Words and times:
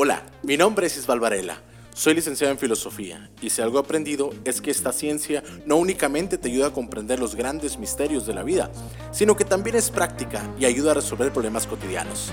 Hola, 0.00 0.22
mi 0.44 0.56
nombre 0.56 0.86
es 0.86 0.96
Isbal 0.96 1.18
Varela. 1.18 1.60
Soy 1.92 2.14
licenciado 2.14 2.52
en 2.52 2.58
filosofía 2.60 3.32
y 3.40 3.50
si 3.50 3.62
algo 3.62 3.78
he 3.78 3.80
aprendido 3.80 4.30
es 4.44 4.60
que 4.60 4.70
esta 4.70 4.92
ciencia 4.92 5.42
no 5.66 5.74
únicamente 5.74 6.38
te 6.38 6.50
ayuda 6.50 6.68
a 6.68 6.72
comprender 6.72 7.18
los 7.18 7.34
grandes 7.34 7.78
misterios 7.78 8.24
de 8.24 8.32
la 8.32 8.44
vida, 8.44 8.70
sino 9.10 9.36
que 9.36 9.44
también 9.44 9.74
es 9.74 9.90
práctica 9.90 10.40
y 10.56 10.66
ayuda 10.66 10.92
a 10.92 10.94
resolver 10.94 11.32
problemas 11.32 11.66
cotidianos. 11.66 12.30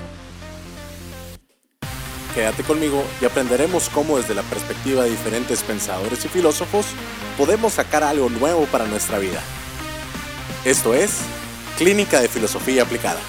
Quédate 2.35 2.61
conmigo 2.61 3.03
y 3.19 3.25
aprenderemos 3.25 3.89
cómo 3.89 4.17
desde 4.17 4.35
la 4.35 4.43
perspectiva 4.43 5.03
de 5.03 5.09
diferentes 5.09 5.63
pensadores 5.63 6.23
y 6.23 6.27
filósofos 6.27 6.85
podemos 7.35 7.73
sacar 7.73 8.03
algo 8.03 8.29
nuevo 8.29 8.67
para 8.67 8.85
nuestra 8.85 9.17
vida. 9.17 9.41
Esto 10.65 10.93
es 10.93 11.17
Clínica 11.79 12.21
de 12.21 12.27
Filosofía 12.27 12.83
Aplicada. 12.83 13.21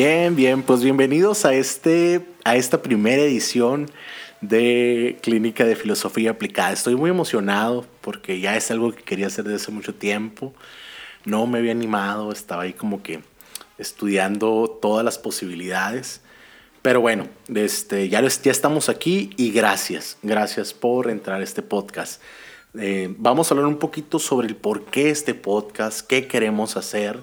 Bien, 0.00 0.36
bien, 0.36 0.62
pues 0.62 0.84
bienvenidos 0.84 1.44
a, 1.44 1.54
este, 1.54 2.24
a 2.44 2.54
esta 2.54 2.82
primera 2.82 3.20
edición 3.20 3.90
de 4.40 5.18
Clínica 5.22 5.64
de 5.64 5.74
Filosofía 5.74 6.30
Aplicada. 6.30 6.70
Estoy 6.70 6.94
muy 6.94 7.10
emocionado 7.10 7.84
porque 8.00 8.38
ya 8.38 8.56
es 8.56 8.70
algo 8.70 8.92
que 8.92 9.02
quería 9.02 9.26
hacer 9.26 9.42
desde 9.42 9.56
hace 9.56 9.72
mucho 9.72 9.96
tiempo. 9.96 10.54
No 11.24 11.48
me 11.48 11.58
había 11.58 11.72
animado, 11.72 12.30
estaba 12.30 12.62
ahí 12.62 12.74
como 12.74 13.02
que 13.02 13.24
estudiando 13.76 14.78
todas 14.80 15.04
las 15.04 15.18
posibilidades. 15.18 16.20
Pero 16.80 17.00
bueno, 17.00 17.26
este, 17.52 18.08
ya, 18.08 18.20
estamos 18.20 18.88
aquí 18.88 19.30
y 19.36 19.50
gracias, 19.50 20.16
gracias 20.22 20.74
por 20.74 21.10
entrar 21.10 21.40
a 21.40 21.42
este 21.42 21.62
podcast. 21.62 22.22
Eh, 22.78 23.12
vamos 23.18 23.50
a 23.50 23.54
hablar 23.54 23.66
un 23.66 23.80
poquito 23.80 24.20
sobre 24.20 24.46
el 24.46 24.54
por 24.54 24.84
qué 24.84 25.10
este 25.10 25.34
podcast, 25.34 26.06
qué 26.06 26.28
queremos 26.28 26.76
hacer 26.76 27.18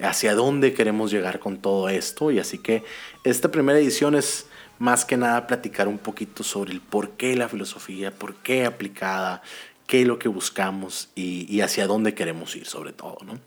hacia 0.00 0.34
dónde 0.34 0.74
queremos 0.74 1.10
llegar 1.10 1.38
con 1.38 1.58
todo 1.58 1.88
esto. 1.88 2.30
Y 2.30 2.38
así 2.38 2.58
que 2.58 2.84
esta 3.24 3.50
primera 3.50 3.78
edición 3.78 4.14
es 4.14 4.46
más 4.78 5.04
que 5.04 5.16
nada 5.16 5.46
platicar 5.46 5.88
un 5.88 5.98
poquito 5.98 6.42
sobre 6.42 6.72
el 6.72 6.80
por 6.80 7.10
qué 7.10 7.36
la 7.36 7.48
filosofía, 7.48 8.10
por 8.10 8.36
qué 8.36 8.64
aplicada, 8.64 9.42
qué 9.86 10.02
es 10.02 10.06
lo 10.06 10.18
que 10.18 10.28
buscamos 10.28 11.10
y, 11.14 11.60
hacia 11.60 11.86
dónde 11.86 12.14
queremos 12.14 12.56
ir 12.56 12.66
sobre 12.66 12.92
todo. 12.92 13.18
¿no? 13.24 13.38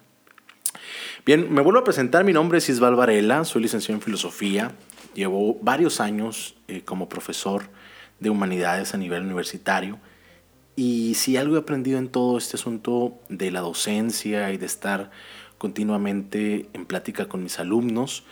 Bien, 1.25 1.51
me 1.53 1.61
vuelvo 1.61 1.79
a 1.79 1.83
presentar. 1.83 2.23
Mi 2.23 2.33
nombre 2.33 2.59
es 2.59 2.69
Isbal 2.69 2.95
Varela, 2.95 3.43
soy 3.43 3.63
licenciado 3.63 3.95
en 3.95 4.01
filosofía. 4.01 4.71
Llevo 5.13 5.57
varios 5.61 5.99
años 5.99 6.55
eh, 6.67 6.81
como 6.83 7.09
profesor 7.09 7.63
de 8.19 8.29
humanidades 8.29 8.93
a 8.93 8.97
nivel 8.97 9.23
universitario. 9.23 9.99
Y 10.75 11.15
si 11.15 11.37
algo 11.37 11.55
he 11.55 11.59
aprendido 11.59 11.97
en 11.99 12.09
todo 12.09 12.37
este 12.37 12.57
asunto 12.57 13.17
de 13.29 13.49
la 13.51 13.61
docencia 13.61 14.51
y 14.51 14.57
de 14.57 14.65
estar 14.65 15.09
continuamente 15.57 16.67
en 16.73 16.85
plática 16.85 17.27
con 17.27 17.43
mis 17.43 17.59
alumnos 17.59 18.23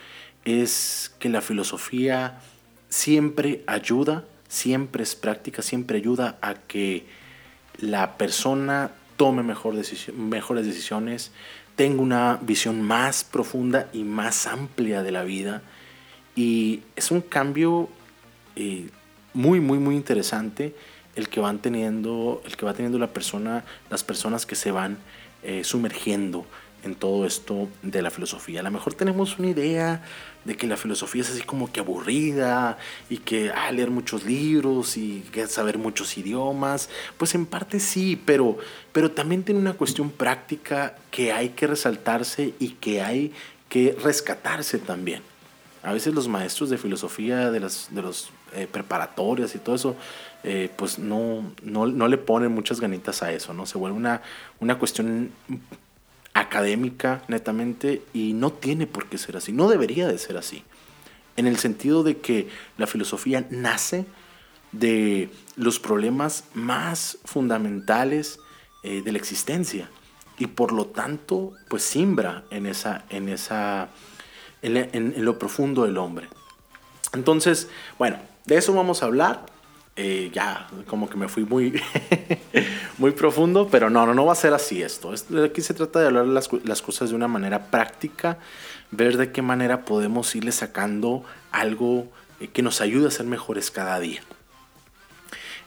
es 0.44 1.14
que 1.18 1.28
la 1.28 1.40
filosofía 1.40 2.40
siempre 2.88 3.64
ayuda, 3.66 4.24
siempre 4.48 5.02
es 5.02 5.14
práctica, 5.14 5.62
siempre 5.62 5.98
ayuda 5.98 6.38
a 6.42 6.54
que 6.54 7.06
la 7.78 8.16
persona 8.18 8.92
tome 9.16 9.42
mejor 9.42 9.74
mejores 10.14 10.66
decisiones, 10.66 11.32
tenga 11.76 12.02
una 12.02 12.38
visión 12.42 12.82
más 12.82 13.24
profunda 13.24 13.88
y 13.92 14.04
más 14.04 14.46
amplia 14.46 15.02
de 15.02 15.12
la 15.12 15.24
vida. 15.24 15.62
Y 16.36 16.82
es 16.96 17.10
un 17.10 17.20
cambio 17.20 17.88
eh, 18.56 18.88
muy, 19.32 19.60
muy, 19.60 19.78
muy 19.78 19.96
interesante 19.96 20.74
el 21.16 21.28
que 21.28 21.40
van 21.40 21.58
teniendo, 21.60 22.42
el 22.44 22.56
que 22.56 22.66
va 22.66 22.74
teniendo 22.74 22.98
la 22.98 23.12
persona, 23.12 23.64
las 23.90 24.02
personas 24.02 24.46
que 24.46 24.56
se 24.56 24.70
van 24.70 24.98
eh, 25.42 25.62
sumergiendo 25.64 26.46
en 26.84 26.94
todo 26.94 27.26
esto 27.26 27.68
de 27.82 28.02
la 28.02 28.10
filosofía. 28.10 28.60
A 28.60 28.62
lo 28.62 28.70
mejor 28.70 28.94
tenemos 28.94 29.38
una 29.38 29.48
idea 29.48 30.02
de 30.44 30.56
que 30.56 30.66
la 30.66 30.76
filosofía 30.76 31.22
es 31.22 31.30
así 31.30 31.42
como 31.42 31.72
que 31.72 31.80
aburrida 31.80 32.78
y 33.08 33.18
que 33.18 33.50
ah, 33.50 33.72
leer 33.72 33.90
muchos 33.90 34.24
libros 34.24 34.96
y 34.96 35.24
saber 35.48 35.78
muchos 35.78 36.16
idiomas. 36.18 36.90
Pues 37.16 37.34
en 37.34 37.46
parte 37.46 37.80
sí, 37.80 38.20
pero, 38.24 38.58
pero 38.92 39.10
también 39.10 39.42
tiene 39.42 39.60
una 39.60 39.72
cuestión 39.72 40.10
práctica 40.10 40.96
que 41.10 41.32
hay 41.32 41.50
que 41.50 41.66
resaltarse 41.66 42.54
y 42.58 42.70
que 42.70 43.02
hay 43.02 43.32
que 43.68 43.96
rescatarse 44.02 44.78
también. 44.78 45.22
A 45.82 45.92
veces 45.92 46.14
los 46.14 46.28
maestros 46.28 46.70
de 46.70 46.78
filosofía 46.78 47.50
de, 47.50 47.60
las, 47.60 47.88
de 47.90 48.02
los 48.02 48.30
eh, 48.54 48.66
preparatorias 48.70 49.54
y 49.54 49.58
todo 49.58 49.74
eso, 49.74 49.96
eh, 50.42 50.70
pues 50.76 50.98
no, 50.98 51.52
no, 51.62 51.86
no, 51.86 52.08
le 52.08 52.16
ponen 52.16 52.52
muchas 52.52 52.80
ganitas 52.80 53.22
a 53.22 53.32
eso, 53.32 53.52
¿no? 53.52 53.66
Se 53.66 53.76
vuelve 53.76 53.96
una, 53.96 54.22
una 54.60 54.78
cuestión 54.78 55.30
académica 56.34 57.22
netamente 57.28 58.02
y 58.12 58.32
no 58.32 58.52
tiene 58.52 58.86
por 58.86 59.06
qué 59.08 59.18
ser 59.18 59.36
así, 59.36 59.52
no 59.52 59.68
debería 59.68 60.08
de 60.08 60.18
ser 60.18 60.36
así. 60.36 60.64
En 61.36 61.46
el 61.46 61.58
sentido 61.58 62.02
de 62.02 62.18
que 62.18 62.48
la 62.76 62.86
filosofía 62.86 63.46
nace 63.50 64.04
de 64.72 65.30
los 65.56 65.78
problemas 65.78 66.44
más 66.54 67.18
fundamentales 67.24 68.40
eh, 68.82 69.02
de 69.02 69.12
la 69.12 69.18
existencia 69.18 69.88
y 70.36 70.48
por 70.48 70.72
lo 70.72 70.86
tanto 70.86 71.52
pues 71.68 71.84
simbra 71.84 72.44
en 72.50 72.66
esa 72.66 73.04
en 73.08 73.28
esa 73.28 73.88
en 74.62 75.24
lo 75.24 75.38
profundo 75.38 75.84
del 75.84 75.96
hombre 75.96 76.28
entonces 77.12 77.68
bueno 77.98 78.18
de 78.46 78.56
eso 78.56 78.74
vamos 78.74 79.02
a 79.02 79.06
hablar 79.06 79.46
eh, 79.96 80.30
ya 80.32 80.66
como 80.86 81.08
que 81.08 81.16
me 81.16 81.28
fui 81.28 81.44
muy, 81.44 81.80
muy 82.98 83.12
profundo, 83.12 83.68
pero 83.70 83.90
no, 83.90 84.06
no, 84.06 84.14
no 84.14 84.26
va 84.26 84.32
a 84.32 84.36
ser 84.36 84.52
así 84.52 84.82
esto. 84.82 85.14
Aquí 85.44 85.62
se 85.62 85.74
trata 85.74 86.00
de 86.00 86.06
hablar 86.06 86.26
las, 86.26 86.50
las 86.64 86.82
cosas 86.82 87.10
de 87.10 87.16
una 87.16 87.28
manera 87.28 87.70
práctica, 87.70 88.38
ver 88.90 89.16
de 89.16 89.30
qué 89.30 89.40
manera 89.40 89.84
podemos 89.84 90.34
irle 90.34 90.52
sacando 90.52 91.24
algo 91.52 92.08
eh, 92.40 92.48
que 92.48 92.62
nos 92.62 92.80
ayude 92.80 93.06
a 93.06 93.10
ser 93.10 93.26
mejores 93.26 93.70
cada 93.70 94.00
día. 94.00 94.22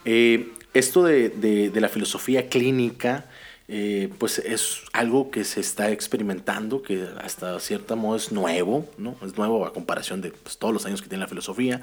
Eh, 0.03 0.51
esto 0.73 1.03
de, 1.03 1.29
de, 1.29 1.69
de, 1.69 1.81
la 1.81 1.89
filosofía 1.89 2.49
clínica 2.49 3.25
eh, 3.69 4.09
pues 4.17 4.39
es 4.39 4.83
algo 4.93 5.29
que 5.29 5.43
se 5.43 5.59
está 5.59 5.91
experimentando, 5.91 6.81
que 6.81 7.05
hasta 7.21 7.59
cierto 7.59 7.97
modo 7.97 8.15
es 8.15 8.31
nuevo, 8.31 8.85
¿no? 8.97 9.17
Es 9.21 9.37
nuevo 9.37 9.65
a 9.65 9.73
comparación 9.73 10.21
de 10.21 10.31
pues, 10.31 10.57
todos 10.57 10.73
los 10.73 10.85
años 10.85 11.01
que 11.01 11.09
tiene 11.09 11.23
la 11.23 11.27
filosofía, 11.27 11.81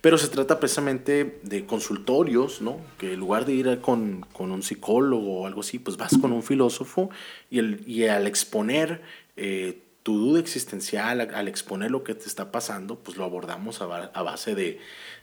pero 0.00 0.16
se 0.16 0.28
trata 0.28 0.58
precisamente 0.58 1.38
de 1.42 1.66
consultorios, 1.66 2.62
¿no? 2.62 2.78
Que 2.96 3.12
en 3.12 3.20
lugar 3.20 3.44
de 3.44 3.52
ir 3.52 3.80
con, 3.80 4.24
con 4.32 4.52
un 4.52 4.62
psicólogo 4.62 5.42
o 5.42 5.46
algo 5.46 5.60
así, 5.60 5.78
pues 5.78 5.98
vas 5.98 6.16
con 6.16 6.32
un 6.32 6.42
filósofo 6.42 7.10
y, 7.50 7.58
el, 7.58 7.82
y 7.86 8.06
al 8.06 8.26
exponer 8.26 9.02
eh, 9.36 9.82
tu 10.02 10.16
duda 10.16 10.40
existencial, 10.40 11.20
al 11.20 11.48
exponer 11.48 11.90
lo 11.90 12.04
que 12.04 12.14
te 12.14 12.26
está 12.26 12.50
pasando, 12.50 12.98
pues 13.00 13.18
lo 13.18 13.24
abordamos 13.24 13.82
a, 13.82 13.86
base 14.22 14.54
de, 14.54 14.78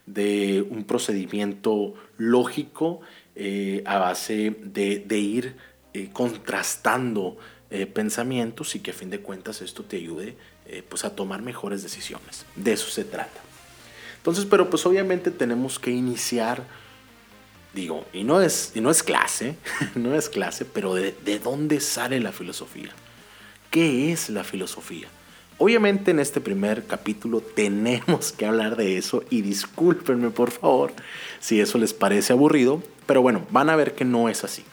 de, 0.05 0.63
un 0.69 0.83
procedimiento 0.83 1.95
lógico, 2.17 3.01
eh, 3.35 3.81
a 3.87 3.97
base 3.97 4.55
de, 4.61 4.99
de 4.99 5.17
ir 5.17 5.55
eh, 5.95 6.09
contrastando 6.11 7.37
eh, 7.71 7.85
pensamientos 7.85 8.75
y 8.75 8.81
que 8.81 8.91
a 8.91 8.93
fin 8.93 9.09
de 9.09 9.21
cuentas 9.21 9.61
esto 9.61 9.81
te 9.81 9.95
ayude 9.95 10.35
eh, 10.65 10.83
pues 10.89 11.05
a 11.05 11.15
tomar 11.15 11.41
mejores 11.41 11.83
decisiones. 11.83 12.45
De 12.57 12.73
eso 12.73 12.89
se 12.89 13.05
trata. 13.05 13.39
Entonces, 14.17 14.43
pero 14.43 14.69
pues 14.69 14.85
obviamente 14.85 15.31
tenemos 15.31 15.79
que 15.79 15.91
iniciar, 15.91 16.65
digo, 17.73 18.03
y 18.11 18.25
no 18.25 18.41
es, 18.41 18.73
y 18.75 18.81
no 18.81 18.91
es 18.91 19.03
clase, 19.03 19.55
no 19.95 20.15
es 20.15 20.27
clase, 20.27 20.65
pero 20.65 20.95
de, 20.95 21.15
de 21.23 21.39
dónde 21.39 21.79
sale 21.79 22.19
la 22.19 22.33
filosofía. 22.33 22.91
¿Qué 23.71 24.11
es 24.11 24.29
la 24.29 24.43
filosofía? 24.43 25.07
Obviamente 25.59 26.11
en 26.11 26.19
este 26.19 26.41
primer 26.41 26.87
capítulo 26.87 27.39
tenemos 27.39 28.33
que 28.33 28.45
hablar 28.45 28.75
de 28.75 28.97
eso 28.97 29.23
y 29.29 29.43
discúlpenme 29.43 30.29
por 30.29 30.51
favor 30.51 30.91
si 31.39 31.61
eso 31.61 31.77
les 31.77 31.93
parece 31.93 32.33
aburrido, 32.33 32.83
pero 33.05 33.21
bueno, 33.21 33.47
van 33.49 33.69
a 33.69 33.77
ver 33.77 33.95
que 33.95 34.03
no 34.03 34.27
es 34.27 34.43
así. 34.43 34.65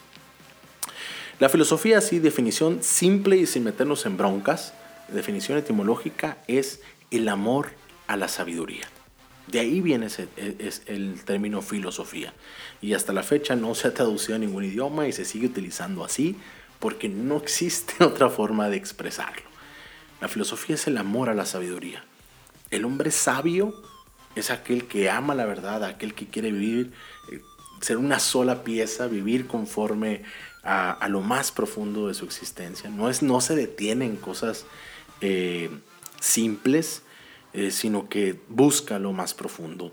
La 1.38 1.48
filosofía, 1.48 1.98
así, 1.98 2.18
definición 2.18 2.82
simple 2.82 3.36
y 3.36 3.46
sin 3.46 3.64
meternos 3.64 4.06
en 4.06 4.16
broncas, 4.16 4.74
definición 5.08 5.58
etimológica, 5.58 6.38
es 6.46 6.80
el 7.10 7.28
amor 7.28 7.70
a 8.06 8.16
la 8.16 8.28
sabiduría. 8.28 8.86
De 9.48 9.60
ahí 9.60 9.80
viene 9.80 10.06
ese, 10.06 10.28
es 10.36 10.82
el 10.86 11.24
término 11.24 11.62
filosofía. 11.62 12.32
Y 12.80 12.94
hasta 12.94 13.12
la 13.12 13.22
fecha 13.22 13.56
no 13.56 13.74
se 13.74 13.88
ha 13.88 13.94
traducido 13.94 14.36
a 14.36 14.38
ningún 14.38 14.64
idioma 14.64 15.08
y 15.08 15.12
se 15.12 15.24
sigue 15.24 15.46
utilizando 15.46 16.04
así 16.04 16.36
porque 16.78 17.08
no 17.08 17.36
existe 17.36 18.04
otra 18.04 18.28
forma 18.28 18.68
de 18.68 18.76
expresarlo. 18.76 19.42
La 20.20 20.28
filosofía 20.28 20.76
es 20.76 20.86
el 20.86 20.98
amor 20.98 21.28
a 21.28 21.34
la 21.34 21.46
sabiduría. 21.46 22.04
El 22.70 22.84
hombre 22.84 23.10
sabio 23.10 23.74
es 24.34 24.50
aquel 24.50 24.86
que 24.86 25.10
ama 25.10 25.34
la 25.34 25.44
verdad, 25.44 25.84
aquel 25.84 26.14
que 26.14 26.28
quiere 26.28 26.50
vivir, 26.52 26.92
eh, 27.30 27.40
ser 27.82 27.98
una 27.98 28.20
sola 28.20 28.62
pieza, 28.64 29.08
vivir 29.08 29.46
conforme 29.46 30.22
a, 30.62 31.08
lo 31.08 31.20
más 31.20 31.50
profundo 31.50 32.08
de 32.08 32.14
su 32.14 32.24
existencia. 32.24 32.88
No, 32.88 33.10
es, 33.10 33.22
no 33.22 33.40
se 33.40 33.56
detiene 33.56 34.06
en 34.06 34.16
cosas 34.16 34.64
eh, 35.20 35.68
simples, 36.20 37.02
eh, 37.52 37.70
sino 37.72 38.08
que 38.08 38.40
busca 38.48 38.98
lo 38.98 39.12
más 39.12 39.34
profundo. 39.34 39.92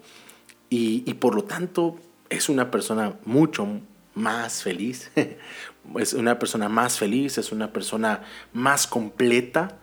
Y, 0.70 1.02
por 1.16 1.34
lo 1.34 1.44
tanto 1.44 2.00
es 2.30 2.48
una 2.48 2.70
persona 2.70 3.16
mucho 3.26 3.68
más 4.14 4.62
feliz, 4.62 5.10
es 5.98 6.14
una 6.14 6.38
persona 6.38 6.70
más 6.70 7.00
feliz, 7.00 7.40
es 7.40 7.52
una 7.52 7.74
persona 7.74 8.24
más 8.54 8.86
completa 8.86 9.80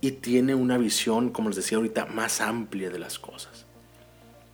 y 0.00 0.12
tiene 0.12 0.54
una 0.54 0.78
visión, 0.78 1.30
como 1.30 1.48
les 1.48 1.56
decía 1.56 1.78
ahorita, 1.78 2.06
más 2.06 2.40
amplia 2.40 2.88
de 2.88 3.00
las 3.00 3.18
cosas. 3.18 3.65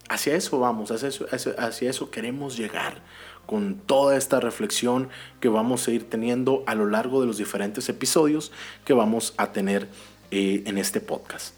Hacia 0.09 0.35
eso 0.35 0.59
vamos, 0.59 0.91
hacia 0.91 1.89
eso, 1.89 2.11
queremos 2.11 2.57
llegar 2.57 3.01
con 3.45 3.75
toda 3.75 4.17
esta 4.17 4.39
reflexión 4.39 5.09
que 5.39 5.49
vamos 5.49 5.87
a 5.87 5.91
ir 5.91 6.09
teniendo 6.09 6.63
a 6.67 6.75
lo 6.75 6.87
largo 6.87 7.21
de 7.21 7.27
los 7.27 7.37
diferentes 7.37 7.89
episodios 7.89 8.51
que 8.85 8.93
vamos 8.93 9.33
a 9.37 9.51
tener 9.51 9.87
eh, 10.31 10.63
en 10.65 10.77
este 10.77 11.01
podcast. 11.01 11.55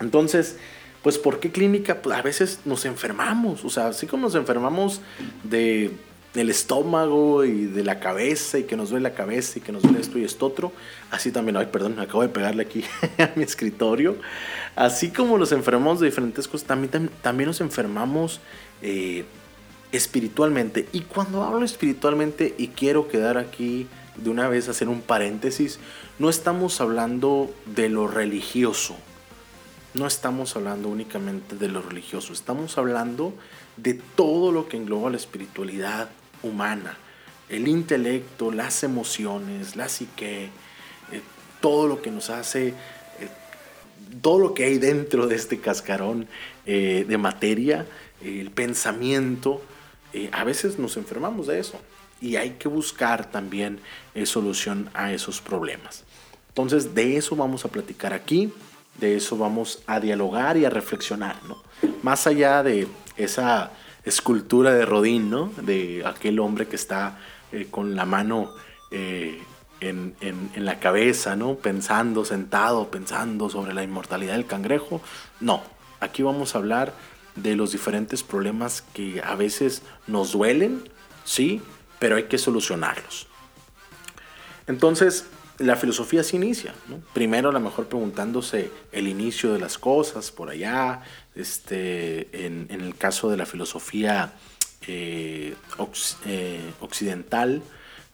Entonces, 0.00 0.56
pues 1.02 1.18
¿por 1.18 1.40
qué 1.40 1.50
clínica? 1.50 2.02
Pues 2.02 2.18
a 2.18 2.22
veces 2.22 2.60
nos 2.64 2.84
enfermamos, 2.84 3.64
o 3.64 3.70
sea, 3.70 3.88
así 3.88 4.06
como 4.06 4.24
nos 4.24 4.34
enfermamos 4.34 5.00
de 5.44 5.90
del 6.34 6.48
estómago 6.50 7.44
y 7.44 7.64
de 7.66 7.82
la 7.82 7.98
cabeza 7.98 8.58
y 8.58 8.64
que 8.64 8.76
nos 8.76 8.90
duele 8.90 9.08
la 9.08 9.14
cabeza 9.14 9.58
y 9.58 9.62
que 9.62 9.72
nos 9.72 9.82
duele 9.82 10.00
esto 10.00 10.18
y 10.18 10.24
esto 10.24 10.46
otro. 10.46 10.72
Así 11.10 11.32
también, 11.32 11.56
ay, 11.56 11.66
perdón, 11.66 11.98
acabo 11.98 12.22
de 12.22 12.28
pegarle 12.28 12.62
aquí 12.62 12.84
a 13.18 13.30
mi 13.34 13.42
escritorio. 13.42 14.16
Así 14.76 15.10
como 15.10 15.38
nos 15.38 15.52
enfermamos 15.52 16.00
de 16.00 16.06
diferentes 16.06 16.46
cosas, 16.46 16.66
también, 16.66 17.10
también 17.22 17.48
nos 17.48 17.60
enfermamos 17.60 18.40
eh, 18.82 19.24
espiritualmente. 19.92 20.88
Y 20.92 21.00
cuando 21.00 21.42
hablo 21.42 21.64
espiritualmente 21.64 22.54
y 22.56 22.68
quiero 22.68 23.08
quedar 23.08 23.36
aquí 23.36 23.88
de 24.16 24.30
una 24.30 24.48
vez, 24.48 24.68
hacer 24.68 24.88
un 24.88 25.00
paréntesis, 25.00 25.80
no 26.18 26.30
estamos 26.30 26.80
hablando 26.80 27.52
de 27.66 27.88
lo 27.88 28.06
religioso. 28.06 28.96
No 29.94 30.06
estamos 30.06 30.54
hablando 30.54 30.88
únicamente 30.88 31.56
de 31.56 31.66
lo 31.66 31.82
religioso, 31.82 32.32
estamos 32.32 32.78
hablando 32.78 33.34
de 33.76 33.94
todo 33.94 34.52
lo 34.52 34.68
que 34.68 34.76
engloba 34.76 35.10
la 35.10 35.16
espiritualidad, 35.16 36.10
humana. 36.42 36.96
El 37.48 37.68
intelecto, 37.68 38.50
las 38.52 38.82
emociones, 38.84 39.76
la 39.76 39.88
psique, 39.88 40.44
eh, 41.12 41.20
todo 41.60 41.88
lo 41.88 42.00
que 42.00 42.10
nos 42.10 42.30
hace, 42.30 42.68
eh, 42.68 42.74
todo 44.22 44.38
lo 44.38 44.54
que 44.54 44.64
hay 44.64 44.78
dentro 44.78 45.26
de 45.26 45.36
este 45.36 45.58
cascarón 45.58 46.28
eh, 46.66 47.04
de 47.08 47.18
materia, 47.18 47.86
el 48.22 48.50
pensamiento, 48.50 49.62
a 50.32 50.44
veces 50.44 50.78
nos 50.78 50.96
enfermamos 50.96 51.46
de 51.46 51.60
eso 51.60 51.80
y 52.20 52.36
hay 52.36 52.50
que 52.50 52.68
buscar 52.68 53.30
también 53.30 53.80
solución 54.24 54.90
a 54.92 55.12
esos 55.12 55.40
problemas. 55.40 56.04
Entonces 56.48 56.94
de 56.94 57.16
eso 57.16 57.36
vamos 57.36 57.64
a 57.64 57.68
platicar 57.68 58.12
aquí, 58.12 58.52
de 58.98 59.16
eso 59.16 59.38
vamos 59.38 59.82
a 59.86 60.00
dialogar 60.00 60.56
y 60.56 60.64
a 60.64 60.70
reflexionar, 60.70 61.36
¿no? 61.44 61.62
Más 62.02 62.26
allá 62.26 62.62
de 62.62 62.88
esa 63.16 63.70
escultura 64.04 64.72
de 64.74 64.84
Rodín, 64.84 65.30
¿no? 65.30 65.52
De 65.62 66.02
aquel 66.06 66.38
hombre 66.40 66.66
que 66.66 66.76
está 66.76 67.18
eh, 67.52 67.68
con 67.70 67.96
la 67.96 68.04
mano 68.04 68.50
eh, 68.90 69.42
en, 69.80 70.14
la 70.56 70.78
cabeza, 70.78 71.36
¿no? 71.36 71.56
Pensando, 71.56 72.24
sentado, 72.24 72.90
pensando 72.90 73.48
sobre 73.50 73.74
la 73.74 73.82
inmortalidad 73.82 74.34
del 74.34 74.46
cangrejo. 74.46 75.00
No, 75.40 75.62
aquí 76.00 76.22
vamos 76.22 76.54
a 76.54 76.58
hablar 76.58 76.92
de 77.36 77.56
los 77.56 77.72
diferentes 77.72 78.22
problemas 78.22 78.82
que 78.94 79.22
a 79.24 79.34
veces 79.34 79.82
nos 80.06 80.32
duelen, 80.32 80.88
sí, 81.24 81.62
pero 81.98 82.16
hay 82.16 82.24
que 82.24 82.38
solucionarlos. 82.38 83.26
Entonces, 84.66 85.26
la 85.60 85.76
filosofía 85.76 86.24
se 86.24 86.36
inicia, 86.36 86.74
Primero 87.12 87.50
a 87.50 87.52
lo 87.52 87.60
mejor 87.60 87.86
preguntándose 87.86 88.70
el 88.92 89.06
inicio 89.06 89.52
de 89.52 89.58
las 89.58 89.78
cosas 89.78 90.30
por 90.30 90.48
allá, 90.48 91.02
este, 91.34 92.46
en, 92.46 92.66
el 92.70 92.96
caso 92.96 93.30
de 93.30 93.36
la 93.36 93.44
filosofía 93.44 94.32
eh, 94.86 95.54
eh, 96.24 96.72
occidental, 96.80 97.62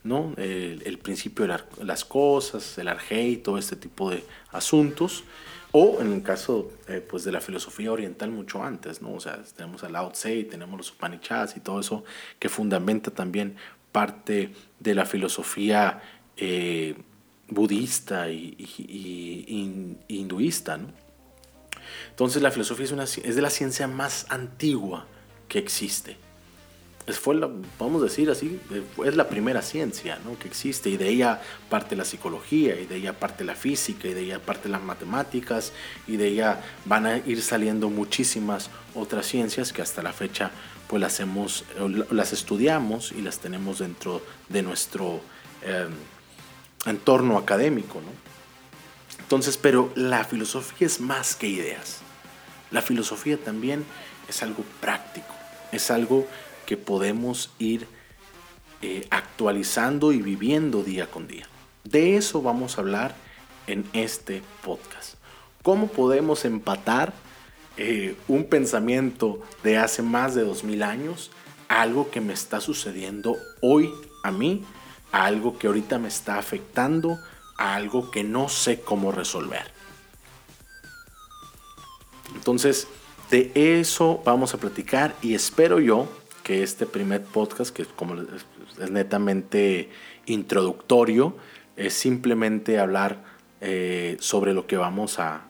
¿no? 0.02 0.34
El, 0.36 0.98
principio 0.98 1.46
de 1.46 1.84
las 1.84 2.04
cosas, 2.04 2.78
el 2.78 2.88
arjé 2.88 3.36
todo 3.36 3.58
este 3.58 3.76
tipo 3.76 4.10
de 4.10 4.24
asuntos. 4.50 5.24
O 5.72 6.00
en 6.00 6.12
el 6.12 6.22
caso 6.22 6.72
eh, 6.88 7.04
pues 7.06 7.24
de 7.24 7.32
la 7.32 7.40
filosofía 7.40 7.92
oriental 7.92 8.30
mucho 8.30 8.62
antes, 8.62 9.02
¿no? 9.02 9.12
O 9.12 9.20
sea, 9.20 9.42
tenemos 9.54 9.84
a 9.84 9.90
Lao 9.90 10.10
Tse, 10.10 10.44
tenemos 10.44 10.78
los 10.78 10.90
Upanishads 10.90 11.56
y 11.56 11.60
todo 11.60 11.80
eso 11.80 12.02
que 12.38 12.48
fundamenta 12.48 13.10
también 13.10 13.56
parte 13.92 14.54
de 14.80 14.94
la 14.94 15.04
filosofía 15.04 16.00
budista 17.48 18.28
y, 18.30 18.56
hinduista. 20.08 20.78
Entonces 22.10 22.42
la 22.42 22.50
filosofía 22.50 22.86
es, 22.86 22.92
una, 22.92 23.04
es 23.04 23.36
de 23.36 23.42
la 23.42 23.50
ciencia 23.50 23.86
más 23.86 24.26
antigua 24.28 25.06
que 25.48 25.58
existe. 25.58 26.16
Es, 27.06 27.20
fue 27.20 27.36
la, 27.36 27.48
podemos 27.78 28.02
decir 28.02 28.28
así, 28.30 28.58
es 29.04 29.14
la 29.14 29.28
primera 29.28 29.62
ciencia 29.62 30.18
que 30.40 30.48
existe 30.48 30.90
y 30.90 30.96
de 30.96 31.08
ella 31.08 31.40
parte 31.70 31.94
la 31.94 32.04
psicología 32.04 32.80
y 32.80 32.86
de 32.86 32.96
ella 32.96 33.12
parte 33.12 33.44
la 33.44 33.54
física 33.54 34.08
y 34.08 34.14
de 34.14 34.22
ella 34.22 34.40
parte 34.40 34.68
las 34.68 34.82
matemáticas 34.82 35.72
y 36.08 36.16
de 36.16 36.26
ella 36.26 36.60
van 36.84 37.06
a 37.06 37.18
ir 37.18 37.42
saliendo 37.42 37.90
muchísimas 37.90 38.70
otras 38.96 39.26
ciencias 39.26 39.72
que 39.72 39.82
hasta 39.82 40.02
la 40.02 40.12
fecha 40.12 40.50
pues 40.88 41.00
las, 41.00 41.20
hemos, 41.20 41.64
las 42.10 42.32
estudiamos 42.32 43.12
y 43.12 43.22
las 43.22 43.38
tenemos 43.38 43.78
dentro 43.78 44.22
de 44.48 44.62
nuestro... 44.62 45.20
Em, 45.62 46.15
entorno 46.86 47.38
académico, 47.38 48.00
¿no? 48.00 48.26
Entonces, 49.20 49.56
pero 49.56 49.92
la 49.96 50.24
filosofía 50.24 50.86
es 50.86 51.00
más 51.00 51.34
que 51.34 51.48
ideas. 51.48 51.98
La 52.70 52.82
filosofía 52.82 53.38
también 53.38 53.84
es 54.28 54.42
algo 54.42 54.64
práctico, 54.80 55.34
es 55.72 55.90
algo 55.90 56.26
que 56.64 56.76
podemos 56.76 57.50
ir 57.58 57.86
eh, 58.82 59.06
actualizando 59.10 60.12
y 60.12 60.20
viviendo 60.20 60.82
día 60.82 61.10
con 61.10 61.26
día. 61.26 61.48
De 61.84 62.16
eso 62.16 62.42
vamos 62.42 62.76
a 62.76 62.82
hablar 62.82 63.14
en 63.66 63.84
este 63.92 64.42
podcast. 64.62 65.14
¿Cómo 65.62 65.88
podemos 65.88 66.44
empatar 66.44 67.12
eh, 67.76 68.16
un 68.28 68.44
pensamiento 68.44 69.42
de 69.62 69.78
hace 69.78 70.02
más 70.02 70.34
de 70.34 70.42
dos 70.44 70.64
mil 70.64 70.82
años 70.82 71.30
a 71.68 71.82
algo 71.82 72.10
que 72.10 72.20
me 72.20 72.32
está 72.32 72.60
sucediendo 72.60 73.36
hoy 73.60 73.92
a 74.22 74.30
mí 74.30 74.64
a 75.12 75.24
algo 75.24 75.58
que 75.58 75.66
ahorita 75.66 75.98
me 75.98 76.08
está 76.08 76.38
afectando, 76.38 77.18
a 77.56 77.74
algo 77.74 78.10
que 78.10 78.24
no 78.24 78.48
sé 78.48 78.80
cómo 78.80 79.12
resolver. 79.12 79.64
Entonces, 82.34 82.88
de 83.30 83.50
eso 83.54 84.22
vamos 84.24 84.54
a 84.54 84.58
platicar 84.58 85.16
y 85.22 85.34
espero 85.34 85.80
yo 85.80 86.08
que 86.42 86.62
este 86.62 86.86
primer 86.86 87.22
podcast, 87.22 87.74
que 87.74 87.84
como 87.84 88.14
es 88.14 88.90
netamente 88.90 89.90
introductorio, 90.26 91.36
es 91.76 91.94
simplemente 91.94 92.78
hablar 92.78 93.24
eh, 93.60 94.16
sobre 94.20 94.54
lo 94.54 94.66
que 94.66 94.76
vamos 94.76 95.18
a, 95.18 95.42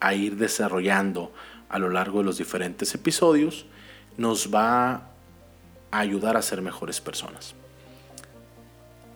a 0.00 0.14
ir 0.14 0.36
desarrollando 0.36 1.32
a 1.68 1.78
lo 1.78 1.88
largo 1.88 2.18
de 2.18 2.24
los 2.24 2.38
diferentes 2.38 2.94
episodios, 2.94 3.66
nos 4.16 4.52
va 4.54 4.94
a 5.90 5.98
ayudar 5.98 6.36
a 6.36 6.42
ser 6.42 6.60
mejores 6.62 7.00
personas. 7.00 7.54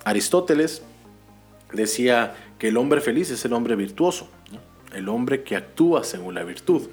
Aristóteles 0.04 0.82
decía 1.72 2.34
que 2.58 2.68
el 2.68 2.76
hombre 2.76 3.00
feliz 3.00 3.30
es 3.30 3.44
el 3.44 3.52
hombre 3.52 3.76
virtuoso, 3.76 4.28
el 4.94 5.08
hombre 5.08 5.42
que 5.42 5.56
actúa 5.56 6.04
según 6.04 6.34
la 6.34 6.44
virtud. 6.44 6.88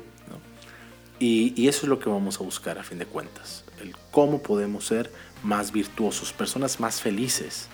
Y, 1.20 1.68
eso 1.68 1.82
es 1.84 1.90
lo 1.90 2.00
que 2.00 2.10
vamos 2.10 2.40
a 2.40 2.44
buscar 2.44 2.80
a 2.80 2.84
fin 2.84 2.98
de 2.98 3.06
cuentas, 3.06 3.66
el 3.82 3.94
cómo 4.10 4.42
podemos 4.42 4.86
ser 4.86 5.12
más 5.44 5.74
virtuosos, 5.74 6.32
personas 6.32 6.80
más 6.80 7.02
felices. 7.02 7.68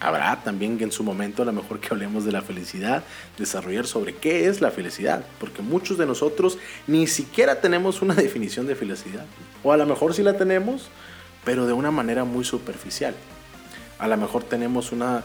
Habrá 0.00 0.42
también 0.42 0.78
en 0.80 0.90
su 0.90 1.04
momento 1.04 1.42
a 1.42 1.44
lo 1.44 1.52
mejor 1.52 1.80
que 1.80 1.88
hablemos 1.90 2.24
de 2.24 2.32
la 2.32 2.40
felicidad, 2.40 3.04
desarrollar 3.38 3.86
sobre 3.86 4.16
qué 4.16 4.48
es 4.48 4.62
la 4.62 4.70
felicidad, 4.70 5.24
porque 5.38 5.60
muchos 5.60 5.98
de 5.98 6.06
nosotros 6.06 6.58
ni 6.86 7.06
siquiera 7.06 7.60
tenemos 7.60 8.00
una 8.00 8.14
definición 8.16 8.66
de 8.66 8.74
felicidad, 8.74 9.26
o 9.62 9.72
a 9.72 9.76
lo 9.76 9.84
mejor 9.84 10.14
sí 10.14 10.22
la 10.22 10.38
tenemos, 10.38 10.88
pero 11.44 11.66
de 11.66 11.74
una 11.74 11.90
manera 11.90 12.24
muy 12.24 12.44
superficial. 12.44 13.14
A 14.02 14.08
lo 14.08 14.16
mejor 14.16 14.42
tenemos 14.42 14.90
una, 14.90 15.24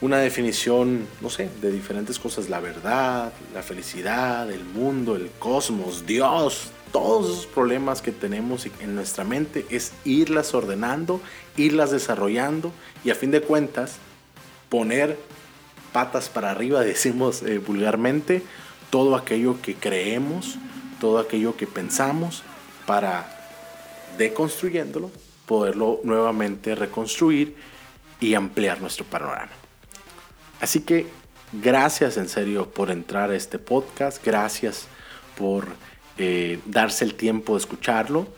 una 0.00 0.18
definición, 0.18 1.08
no 1.20 1.28
sé, 1.28 1.50
de 1.60 1.72
diferentes 1.72 2.20
cosas, 2.20 2.48
la 2.48 2.60
verdad, 2.60 3.32
la 3.52 3.64
felicidad, 3.64 4.48
el 4.48 4.64
mundo, 4.64 5.16
el 5.16 5.28
cosmos, 5.40 6.06
Dios, 6.06 6.70
todos 6.92 7.32
esos 7.32 7.46
problemas 7.46 8.00
que 8.00 8.12
tenemos 8.12 8.68
en 8.78 8.94
nuestra 8.94 9.24
mente 9.24 9.66
es 9.70 9.90
irlas 10.04 10.54
ordenando, 10.54 11.20
irlas 11.56 11.90
desarrollando 11.90 12.70
y 13.02 13.10
a 13.10 13.16
fin 13.16 13.32
de 13.32 13.40
cuentas 13.40 13.96
poner 14.68 15.18
patas 15.92 16.28
para 16.28 16.52
arriba, 16.52 16.80
decimos 16.84 17.42
eh, 17.42 17.58
vulgarmente, 17.58 18.44
todo 18.90 19.16
aquello 19.16 19.60
que 19.60 19.74
creemos, 19.74 20.58
todo 21.00 21.18
aquello 21.18 21.56
que 21.56 21.66
pensamos 21.66 22.44
para 22.86 23.26
deconstruyéndolo 24.16 25.10
poderlo 25.46 26.00
nuevamente 26.04 26.74
reconstruir 26.74 27.56
y 28.20 28.34
ampliar 28.34 28.80
nuestro 28.80 29.04
panorama. 29.04 29.50
Así 30.60 30.80
que 30.80 31.06
gracias 31.52 32.16
en 32.16 32.28
serio 32.28 32.70
por 32.70 32.90
entrar 32.90 33.30
a 33.30 33.36
este 33.36 33.58
podcast, 33.58 34.24
gracias 34.24 34.86
por 35.36 35.66
eh, 36.16 36.60
darse 36.64 37.04
el 37.04 37.14
tiempo 37.14 37.54
de 37.54 37.58
escucharlo 37.58 38.28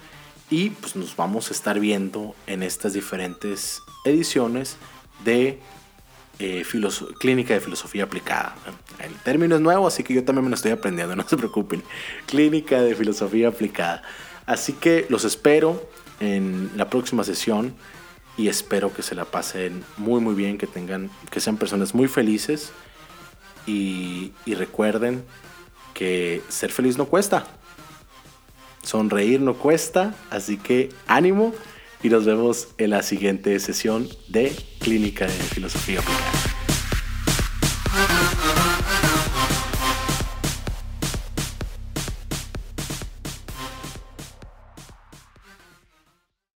Y 0.48 0.70
pues 0.70 0.96
nos 0.96 1.14
vamos 1.14 1.50
a 1.50 1.52
estar 1.52 1.78
viendo 1.78 2.34
en 2.46 2.62
estas 2.62 2.94
diferentes 2.94 3.82
ediciones 4.04 4.76
de 5.24 5.60
eh, 6.38 6.64
Clínica 7.18 7.54
de 7.54 7.60
Filosofía 7.60 8.04
Aplicada. 8.04 8.54
El 9.02 9.14
término 9.16 9.56
es 9.56 9.60
nuevo, 9.60 9.86
así 9.86 10.02
que 10.02 10.14
yo 10.14 10.24
también 10.24 10.44
me 10.44 10.50
lo 10.50 10.56
estoy 10.56 10.70
aprendiendo, 10.70 11.16
no 11.16 11.28
se 11.28 11.36
preocupen. 11.36 11.82
Clínica 12.26 12.80
de 12.80 12.94
Filosofía 12.94 13.48
Aplicada. 13.48 14.02
Así 14.46 14.72
que 14.72 15.06
los 15.08 15.24
espero 15.24 15.82
en 16.20 16.70
la 16.76 16.88
próxima 16.90 17.24
sesión 17.24 17.74
y 18.36 18.48
espero 18.48 18.92
que 18.92 19.02
se 19.02 19.14
la 19.14 19.24
pasen 19.24 19.84
muy 19.96 20.20
muy 20.20 20.34
bien, 20.34 20.58
que 20.58 20.66
tengan, 20.66 21.10
que 21.30 21.40
sean 21.40 21.56
personas 21.56 21.94
muy 21.94 22.08
felices 22.08 22.72
y, 23.66 24.32
recuerden 24.46 25.24
que 25.94 26.42
ser 26.48 26.70
feliz 26.70 26.96
no 26.96 27.06
cuesta. 27.06 27.46
Sonreír 28.82 29.40
no 29.40 29.54
cuesta, 29.54 30.14
así 30.30 30.56
que 30.56 30.90
ánimo 31.06 31.52
y 32.02 32.08
nos 32.08 32.24
vemos 32.24 32.68
en 32.78 32.90
la 32.90 33.02
siguiente 33.02 33.58
sesión 33.58 34.08
de 34.28 34.54
Clínica 34.78 35.26
de 35.26 35.32
Filosofía. 35.32 36.00